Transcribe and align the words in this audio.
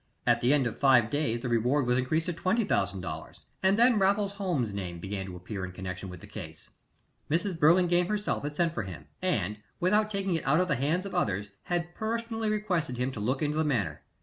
At 0.25 0.41
the 0.41 0.51
end 0.51 0.65
of 0.65 0.79
five 0.79 1.11
days 1.11 1.41
the 1.41 1.47
reward 1.47 1.85
was 1.85 1.99
increased 1.99 2.25
to 2.25 2.33
$20,000, 2.33 3.39
and 3.61 3.77
then 3.77 3.99
Raffles 3.99 4.31
Holmes's 4.31 4.73
name 4.73 4.97
began 4.97 5.27
to 5.27 5.35
appear 5.35 5.63
in 5.63 5.71
connection 5.73 6.09
with 6.09 6.21
the 6.21 6.25
case. 6.25 6.71
Mrs. 7.29 7.59
Burlingame 7.59 8.07
herself 8.07 8.41
had 8.41 8.55
sent 8.55 8.73
for 8.73 8.81
him, 8.81 9.05
and, 9.21 9.61
without 9.79 10.09
taking 10.09 10.33
it 10.33 10.47
out 10.47 10.59
of 10.59 10.69
the 10.69 10.75
hands 10.75 11.05
of 11.05 11.13
others, 11.13 11.51
had 11.65 11.93
personally 11.93 12.49
requested 12.49 12.97
him 12.97 13.11
to 13.11 13.19
look 13.19 13.43
into 13.43 13.57
the 13.57 13.63
matter. 13.63 14.01